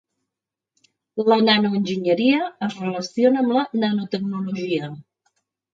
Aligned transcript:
La 1.31 1.37
nanoenginyeria 1.49 2.41
es 2.69 2.81
relaciona 2.85 3.45
amb 3.45 3.57
la 3.61 3.69
nanotecnologia. 3.85 4.93